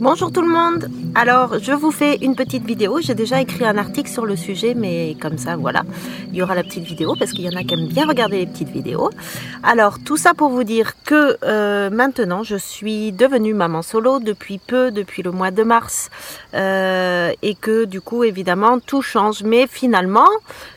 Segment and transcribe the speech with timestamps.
[0.00, 0.88] Bonjour tout le monde.
[1.16, 4.74] Alors je vous fais une petite vidéo, j'ai déjà écrit un article sur le sujet
[4.74, 5.82] mais comme ça voilà,
[6.30, 8.38] il y aura la petite vidéo parce qu'il y en a qui aiment bien regarder
[8.38, 9.10] les petites vidéos.
[9.64, 14.58] Alors tout ça pour vous dire que euh, maintenant je suis devenue maman solo depuis
[14.58, 16.10] peu, depuis le mois de mars.
[16.54, 19.42] Euh, et que du coup évidemment tout change.
[19.42, 20.28] Mais finalement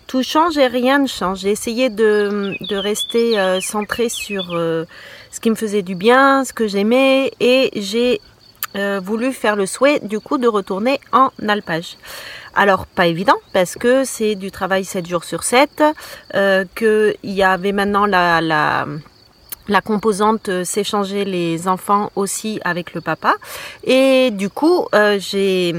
[0.08, 1.42] tout change et rien ne change.
[1.42, 6.68] J'ai essayé de, rester euh, centré sur ce qui me faisait du bien, ce que
[6.68, 7.32] j'aimais.
[7.40, 8.20] Et j'ai
[8.78, 11.98] euh, voulu faire le souhait du coup de retourner en alpage.
[12.56, 15.84] Alors pas évident parce que c'est du travail 7 jours sur 7,
[16.36, 18.86] euh, qu'il y avait maintenant la, la,
[19.68, 23.36] la composante euh, s'échanger les enfants aussi avec le papa.
[23.84, 25.76] Et du coup j'ai...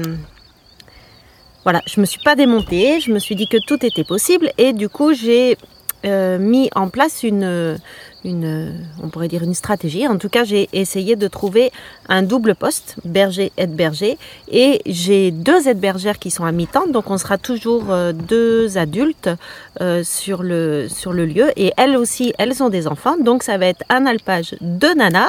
[1.63, 4.73] Voilà, je me suis pas démontée, je me suis dit que tout était possible et
[4.73, 5.57] du coup j'ai
[6.03, 7.79] mis en place une,
[8.25, 10.07] on pourrait dire une stratégie.
[10.07, 11.71] En tout cas, j'ai essayé de trouver
[12.09, 14.17] un double poste, berger aide berger,
[14.51, 18.77] et j'ai deux aides bergères qui sont à mi-temps, donc on sera toujours euh, deux
[18.77, 19.29] adultes
[19.81, 23.57] euh, sur le sur le lieu, et elles aussi, elles ont des enfants, donc ça
[23.57, 25.27] va être un alpage de nana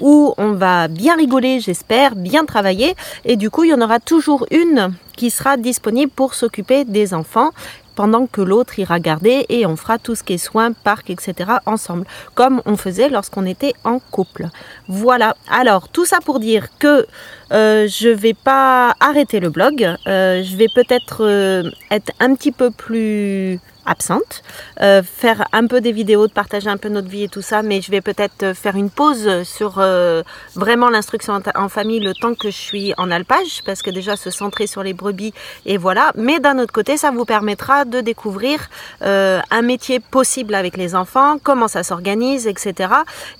[0.00, 4.00] où on va bien rigoler, j'espère, bien travailler, et du coup, il y en aura
[4.00, 7.50] toujours une qui sera disponible pour s'occuper des enfants
[7.94, 11.50] pendant que l'autre ira garder et on fera tout ce qui est soins, parc, etc.
[11.66, 14.48] ensemble, comme on faisait lorsqu'on était en couple.
[14.88, 17.06] Voilà, alors tout ça pour dire que
[17.52, 22.52] euh, je vais pas arrêter le blog, euh, je vais peut-être euh, être un petit
[22.52, 24.42] peu plus absente,
[24.80, 27.62] euh, faire un peu des vidéos, de partager un peu notre vie et tout ça,
[27.62, 30.22] mais je vais peut-être faire une pause sur euh,
[30.54, 34.30] vraiment l'instruction en, famille le temps que je suis en alpage, parce que déjà se
[34.30, 35.32] centrer sur les brebis
[35.66, 36.12] et voilà.
[36.16, 38.68] Mais d'un autre côté, ça vous permettra de découvrir
[39.02, 42.92] euh, un métier possible avec les enfants, comment ça s'organise, etc.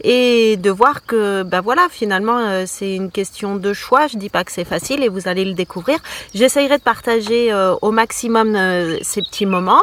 [0.02, 4.06] Et de voir que, ben voilà, finalement, c'est une question de choix.
[4.06, 5.98] Je dis pas que c'est facile et vous allez le découvrir.
[6.34, 8.56] J'essayerai de partager au maximum
[9.02, 9.82] ces petits moments.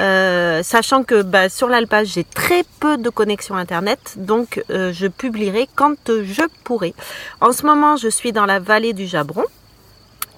[0.00, 5.06] Euh, sachant que bah, sur l'alpage j'ai très peu de connexion internet, donc euh, je
[5.06, 6.94] publierai quand je pourrai.
[7.40, 9.44] En ce moment, je suis dans la vallée du Jabron.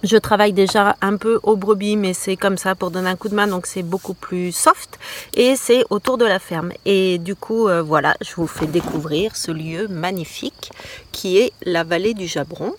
[0.03, 3.29] Je travaille déjà un peu au brebis, mais c'est comme ça pour donner un coup
[3.29, 4.99] de main, donc c'est beaucoup plus soft.
[5.35, 6.73] Et c'est autour de la ferme.
[6.85, 10.73] Et du coup, euh, voilà, je vous fais découvrir ce lieu magnifique
[11.13, 12.75] qui est la vallée du Jabron.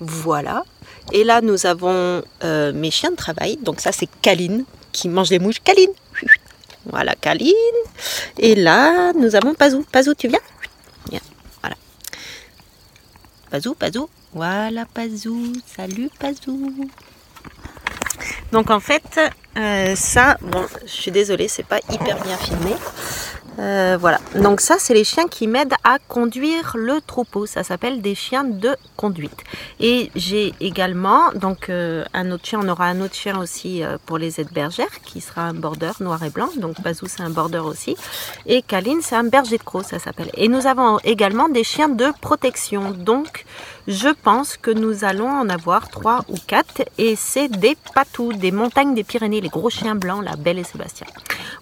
[0.00, 0.64] Voilà.
[1.12, 3.58] Et là, nous avons mes chiens de travail.
[3.62, 5.60] Donc ça, c'est Kaline qui mange les mouches.
[5.62, 5.90] Kaline
[6.86, 7.52] Voilà, Kaline.
[8.38, 9.84] Et là, nous avons Pazou.
[9.90, 10.40] Pazou, tu viens?
[11.10, 11.20] Viens,
[11.60, 11.76] voilà.
[13.50, 14.08] Pazou, Pazou.
[14.32, 15.52] Voilà, Pazou.
[15.66, 16.90] Salut, Pazou.
[18.52, 19.20] Donc en fait,
[19.56, 22.74] euh, ça, bon, je suis désolée, c'est pas hyper bien filmé.
[23.58, 28.02] Euh, voilà, donc ça c'est les chiens qui m'aident à conduire le troupeau, ça s'appelle
[28.02, 29.44] des chiens de conduite.
[29.78, 33.96] Et j'ai également, donc euh, un autre chien, on aura un autre chien aussi euh,
[34.06, 37.30] pour les aides bergères qui sera un border noir et blanc, donc Bazou c'est un
[37.30, 37.96] border aussi.
[38.46, 40.30] Et Kaline c'est un berger de croc, ça s'appelle.
[40.34, 43.44] Et nous avons également des chiens de protection, donc
[43.86, 48.50] je pense que nous allons en avoir trois ou quatre et c'est des patous, des
[48.50, 51.06] montagnes des Pyrénées, les gros chiens blancs, la Belle et Sébastien.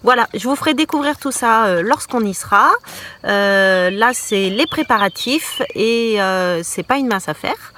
[0.01, 2.71] Voilà, je vous ferai découvrir tout ça euh, lorsqu'on y sera.
[3.25, 7.73] Euh, là, c'est les préparatifs et euh, c'est pas une mince affaire.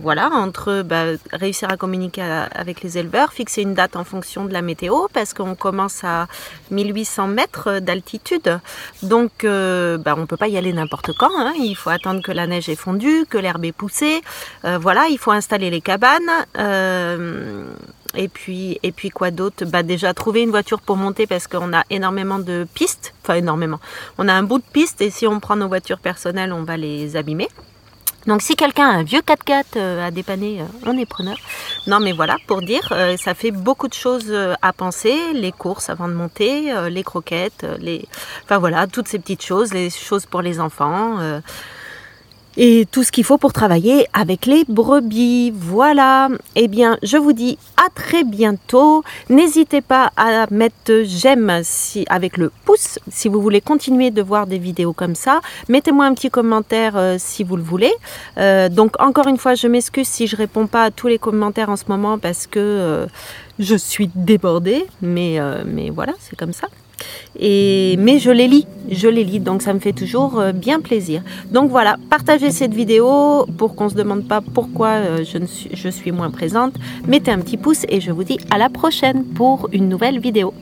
[0.00, 4.52] voilà, entre bah, réussir à communiquer avec les éleveurs, fixer une date en fonction de
[4.52, 6.26] la météo, parce qu'on commence à
[6.70, 8.58] 1800 mètres d'altitude.
[9.02, 11.34] Donc, bah, on ne peut pas y aller n'importe quand.
[11.38, 11.52] Hein.
[11.58, 14.22] Il faut attendre que la neige est fondue, que l'herbe est poussée.
[14.64, 16.32] voilà, il faut installer les cabanes.
[18.16, 19.64] Et puis, et puis quoi d'autre?
[19.64, 23.14] Bah Déjà, trouver une voiture pour monter parce qu'on a énormément de pistes.
[23.22, 23.80] Enfin, énormément.
[24.18, 26.76] On a un bout de piste et si on prend nos voitures personnelles, on va
[26.76, 27.48] les abîmer.
[28.26, 31.36] Donc si quelqu'un a un vieux 4x4 euh, à dépanner, euh, on est preneur.
[31.86, 35.90] Non mais voilà, pour dire, euh, ça fait beaucoup de choses à penser, les courses
[35.90, 38.08] avant de monter, les croquettes, les...
[38.42, 41.40] Enfin voilà, toutes ces petites choses, les choses pour les enfants
[42.56, 45.52] et tout ce qu'il faut pour travailler avec les brebis.
[45.54, 46.28] Voilà.
[46.54, 49.02] Eh bien, je vous dis à très bientôt.
[49.28, 51.62] N'hésitez pas à mettre j'aime
[52.08, 55.40] avec le pouce si vous voulez continuer de voir des vidéos comme ça.
[55.68, 57.92] Mettez-moi un petit commentaire euh, si vous le voulez.
[58.38, 61.68] Euh, donc, encore une fois, je m'excuse si je réponds pas à tous les commentaires
[61.68, 63.06] en ce moment parce que euh,
[63.58, 64.86] je suis débordée.
[65.02, 65.40] Mais
[65.90, 66.68] voilà, c'est comme ça.
[67.38, 70.80] Et, mais je les lis, je les lis, donc ça me fait toujours euh, bien
[70.80, 71.22] plaisir.
[71.50, 76.12] Donc voilà, partagez cette vidéo pour qu'on ne se demande pas pourquoi euh, je, suis
[76.12, 76.74] moins présente.
[77.06, 80.54] Mettez un petit pouce et je vous dis à la prochaine pour une nouvelle vidéo.